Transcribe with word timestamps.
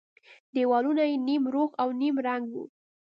دېوالونه 0.53 1.03
يې 1.09 1.15
نيم 1.27 1.43
روغ 1.55 1.69
او 1.81 1.89
نيم 1.99 2.15
ړنگ 2.25 2.45
وو. 2.53 2.63